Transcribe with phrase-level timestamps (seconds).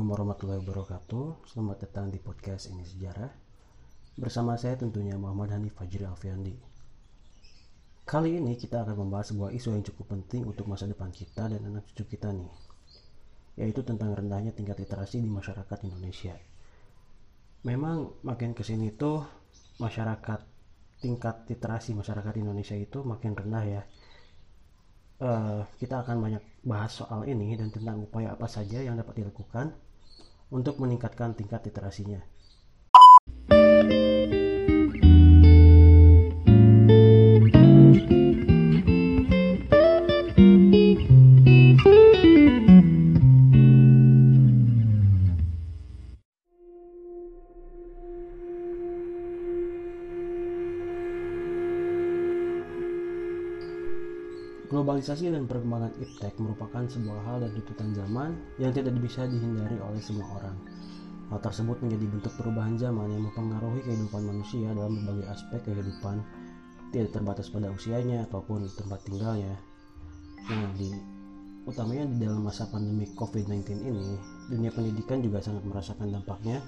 [0.00, 1.24] Assalamualaikum warahmatullahi wabarakatuh.
[1.44, 3.28] Selamat datang di podcast ini sejarah.
[4.16, 6.56] Bersama saya tentunya Muhammad Hanif Fajri Alfiandi.
[8.08, 11.60] Kali ini kita akan membahas sebuah isu yang cukup penting untuk masa depan kita dan
[11.68, 12.48] anak cucu kita nih
[13.60, 16.32] Yaitu tentang rendahnya tingkat literasi di masyarakat Indonesia.
[17.68, 19.20] Memang makin ke sini tuh
[19.84, 20.40] masyarakat
[21.04, 23.82] tingkat literasi masyarakat Indonesia itu makin rendah ya.
[25.20, 29.89] Uh, kita akan banyak bahas soal ini dan tentang upaya apa saja yang dapat dilakukan
[30.50, 32.20] untuk meningkatkan tingkat literasinya.
[54.70, 59.98] Globalisasi dan perkembangan iptek merupakan sebuah hal dan tuntutan zaman yang tidak bisa dihindari oleh
[59.98, 60.54] semua orang.
[61.26, 66.22] Hal tersebut menjadi bentuk perubahan zaman yang mempengaruhi kehidupan manusia dalam berbagai aspek kehidupan,
[66.94, 69.58] tidak terbatas pada usianya ataupun tempat tinggalnya.
[70.46, 70.94] Nah, di
[71.66, 74.06] utamanya di dalam masa pandemi COVID-19 ini,
[74.54, 76.62] dunia pendidikan juga sangat merasakan dampaknya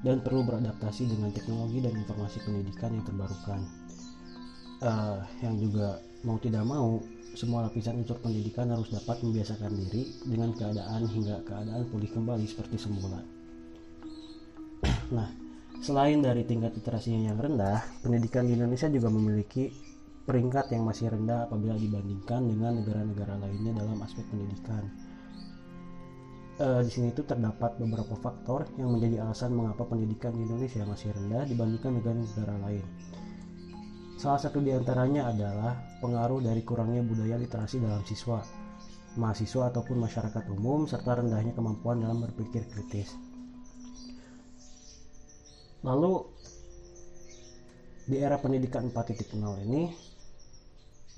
[0.00, 3.60] dan perlu beradaptasi dengan teknologi dan informasi pendidikan yang terbarukan.
[4.80, 7.00] Uh, yang juga mau tidak mau
[7.34, 12.78] semua lapisan unsur pendidikan harus dapat membiasakan diri dengan keadaan hingga keadaan pulih kembali seperti
[12.78, 13.20] semula.
[15.14, 15.28] Nah,
[15.84, 19.68] selain dari tingkat literasinya yang rendah, pendidikan di Indonesia juga memiliki
[20.24, 24.88] peringkat yang masih rendah apabila dibandingkan dengan negara-negara lainnya dalam aspek pendidikan.
[26.56, 31.12] E, di sini itu terdapat beberapa faktor yang menjadi alasan mengapa pendidikan di Indonesia masih
[31.12, 32.84] rendah dibandingkan negara-negara lain.
[34.24, 38.40] Salah satu di antaranya adalah pengaruh dari kurangnya budaya literasi dalam siswa,
[39.20, 43.12] mahasiswa ataupun masyarakat umum, serta rendahnya kemampuan dalam berpikir kritis.
[45.84, 46.24] Lalu,
[48.08, 49.36] di era pendidikan 4.0
[49.68, 49.92] ini,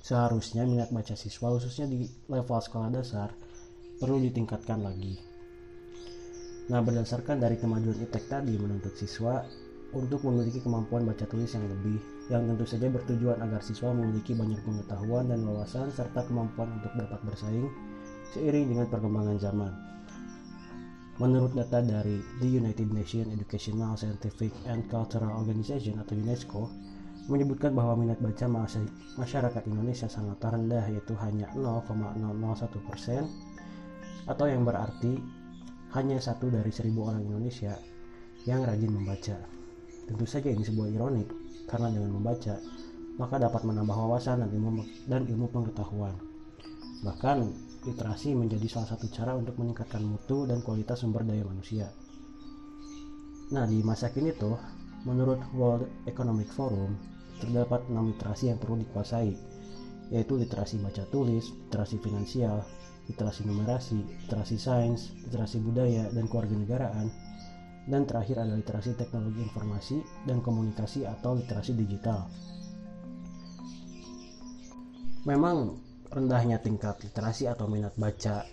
[0.03, 3.31] seharusnya minat baca siswa, khususnya di level sekolah dasar,
[4.03, 5.15] perlu ditingkatkan lagi.
[6.67, 9.47] Nah, berdasarkan dari kemajuan ITEK tadi menuntut siswa
[9.95, 14.59] untuk memiliki kemampuan baca tulis yang lebih, yang tentu saja bertujuan agar siswa memiliki banyak
[14.67, 17.71] pengetahuan dan wawasan serta kemampuan untuk dapat bersaing
[18.35, 19.71] seiring dengan perkembangan zaman.
[21.17, 26.69] Menurut data dari The United Nations Educational, Scientific and Cultural Organization atau UNESCO,
[27.25, 28.45] menyebutkan bahwa minat baca
[29.17, 33.25] masyarakat Indonesia sangat rendah yaitu hanya 0,001 persen
[34.29, 35.17] atau yang berarti
[35.95, 37.75] hanya satu dari seribu orang Indonesia
[38.45, 39.56] yang rajin membaca.
[40.07, 41.27] Tentu saja ini sebuah ironi,
[41.67, 42.55] karena dengan membaca,
[43.19, 46.15] maka dapat menambah wawasan dan ilmu, dan ilmu pengetahuan.
[47.03, 47.37] Bahkan,
[47.83, 51.91] literasi menjadi salah satu cara untuk meningkatkan mutu dan kualitas sumber daya manusia.
[53.51, 54.59] Nah, di masa kini tuh,
[55.07, 56.95] menurut World Economic Forum,
[57.39, 59.31] terdapat enam literasi yang perlu dikuasai,
[60.11, 62.63] yaitu literasi baca tulis, literasi finansial,
[63.07, 67.07] literasi numerasi, literasi sains, literasi budaya dan kewarganegaraan,
[67.87, 72.27] dan terakhir adalah literasi teknologi informasi dan komunikasi atau literasi digital.
[75.23, 75.79] Memang
[76.11, 78.43] rendahnya tingkat literasi atau minat baca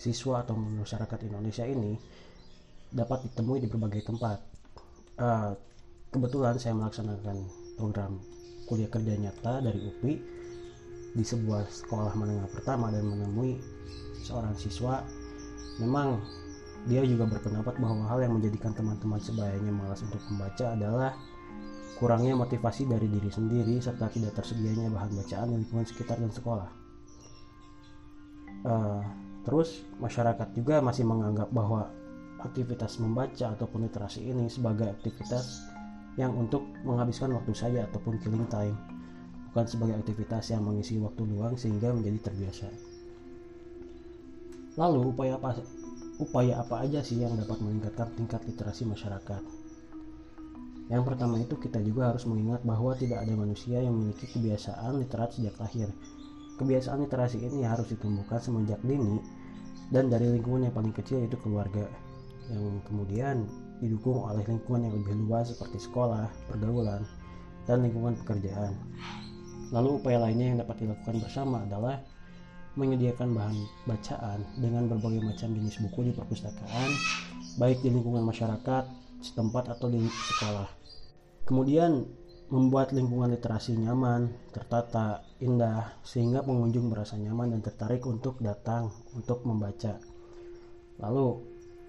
[0.00, 1.96] siswa atau masyarakat Indonesia ini
[2.88, 4.38] dapat ditemui di berbagai tempat.
[5.20, 5.52] Uh,
[6.08, 7.36] kebetulan saya melaksanakan
[7.76, 8.16] program
[8.64, 10.14] kuliah kerja nyata dari UPI
[11.10, 13.58] di sebuah sekolah menengah pertama dan menemui
[14.22, 15.02] seorang siswa
[15.82, 16.22] memang
[16.88, 21.12] dia juga berpendapat bahwa hal yang menjadikan teman-teman sebayanya malas untuk membaca adalah
[22.00, 26.70] kurangnya motivasi dari diri sendiri serta tidak tersedianya bahan bacaan di lingkungan sekitar dan sekolah.
[28.64, 29.04] Uh,
[29.44, 31.92] terus masyarakat juga masih menganggap bahwa
[32.40, 35.60] aktivitas membaca ataupun literasi ini sebagai aktivitas
[36.16, 38.76] yang untuk menghabiskan waktu saja ataupun killing time,
[39.52, 42.68] bukan sebagai aktivitas yang mengisi waktu luang sehingga menjadi terbiasa.
[44.80, 45.60] Lalu upaya apa
[46.20, 49.42] upaya apa aja sih yang dapat meningkatkan tingkat literasi masyarakat?
[50.92, 55.32] Yang pertama itu kita juga harus mengingat bahwa tidak ada manusia yang memiliki kebiasaan literat
[55.32, 55.88] sejak lahir.
[56.60, 59.22] Kebiasaan literasi ini harus ditumbuhkan semenjak dini
[59.88, 61.88] dan dari lingkungan yang paling kecil yaitu keluarga
[62.50, 63.46] yang kemudian
[63.78, 67.06] didukung oleh lingkungan yang lebih luas seperti sekolah, pergaulan,
[67.64, 68.74] dan lingkungan pekerjaan.
[69.70, 72.02] Lalu upaya lainnya yang dapat dilakukan bersama adalah
[72.78, 73.56] menyediakan bahan
[73.86, 76.90] bacaan dengan berbagai macam jenis buku di perpustakaan,
[77.58, 78.84] baik di lingkungan masyarakat
[79.20, 80.68] setempat atau di sekolah.
[81.44, 82.06] Kemudian
[82.50, 89.46] membuat lingkungan literasi nyaman, tertata, indah, sehingga pengunjung merasa nyaman dan tertarik untuk datang untuk
[89.46, 89.98] membaca.
[90.98, 91.26] Lalu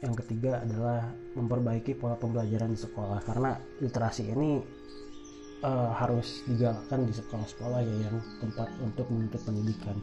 [0.01, 4.61] yang ketiga adalah memperbaiki pola pembelajaran di sekolah karena literasi ini
[5.61, 9.97] uh, harus digalakkan di sekolah-sekolah ya yang tempat untuk menuntut pendidikan.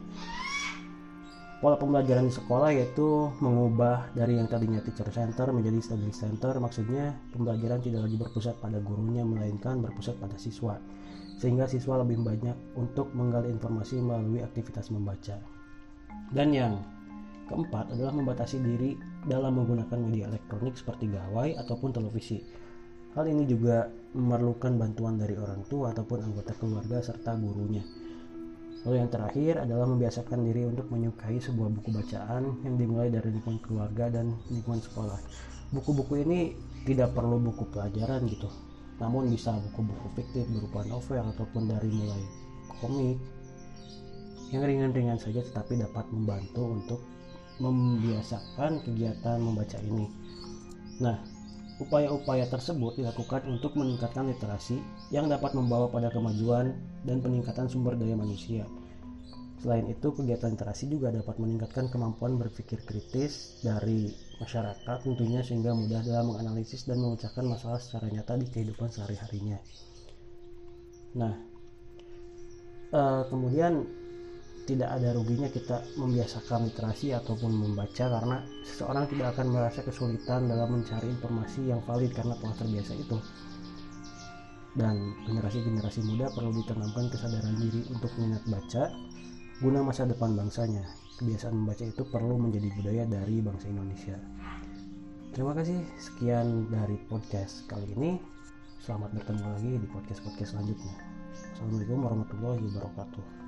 [1.59, 6.55] Pola pembelajaran di sekolah yaitu mengubah dari yang tadinya teacher center menjadi study center.
[6.55, 10.79] Maksudnya pembelajaran tidak lagi berpusat pada gurunya melainkan berpusat pada siswa.
[11.35, 15.35] Sehingga siswa lebih banyak untuk menggali informasi melalui aktivitas membaca.
[16.31, 16.79] Dan yang
[17.51, 18.95] keempat adalah membatasi diri
[19.27, 22.39] dalam menggunakan media elektronik seperti gawai ataupun televisi
[23.17, 27.81] Hal ini juga memerlukan bantuan dari orang tua ataupun anggota keluarga serta gurunya.
[28.87, 33.59] Lalu yang terakhir adalah membiasakan diri untuk menyukai sebuah buku bacaan yang dimulai dari lingkungan
[33.59, 35.19] keluarga dan lingkungan sekolah.
[35.75, 36.55] Buku-buku ini
[36.87, 38.47] tidak perlu buku pelajaran gitu,
[39.03, 42.23] namun bisa buku-buku fiktif berupa novel ataupun dari mulai
[42.79, 43.19] komik
[44.49, 46.99] yang ringan-ringan saja tetapi dapat membantu untuk
[47.59, 50.07] membiasakan kegiatan membaca ini.
[51.03, 51.19] Nah,
[51.79, 54.83] Upaya-upaya tersebut dilakukan untuk meningkatkan literasi
[55.15, 56.75] yang dapat membawa pada kemajuan
[57.07, 58.67] dan peningkatan sumber daya manusia.
[59.59, 65.99] Selain itu, kegiatan literasi juga dapat meningkatkan kemampuan berpikir kritis dari masyarakat tentunya sehingga mudah
[66.03, 69.59] dalam menganalisis dan memecahkan masalah secara nyata di kehidupan sehari-harinya.
[71.15, 71.33] Nah,
[72.95, 73.83] uh, kemudian
[74.69, 80.77] tidak ada ruginya kita membiasakan literasi ataupun membaca karena seseorang tidak akan merasa kesulitan dalam
[80.77, 83.17] mencari informasi yang valid karena telah terbiasa itu.
[84.77, 88.93] Dan generasi-generasi muda perlu ditanamkan kesadaran diri untuk minat baca
[89.57, 90.85] guna masa depan bangsanya.
[91.17, 94.15] Kebiasaan membaca itu perlu menjadi budaya dari bangsa Indonesia.
[95.33, 98.21] Terima kasih sekian dari podcast kali ini.
[98.79, 100.95] Selamat bertemu lagi di podcast-podcast selanjutnya.
[101.57, 103.38] Assalamualaikum warahmatullahi wabarakatuh